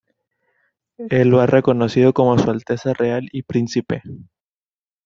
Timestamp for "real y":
2.93-3.43